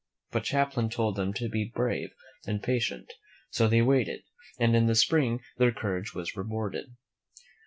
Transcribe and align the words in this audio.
But 0.31 0.47
Champlain 0.47 0.89
told 0.89 1.15
them 1.15 1.31
to 1.33 1.47
be 1.47 1.63
brave 1.75 2.09
and 2.47 2.63
patient; 2.63 3.13
so 3.51 3.67
they 3.67 3.83
waited, 3.83 4.23
and 4.59 4.75
in 4.75 4.87
the 4.87 4.95
spring 4.95 5.41
their 5.59 5.71
courage 5.71 6.15
was 6.15 6.35
rewarded. 6.35 6.95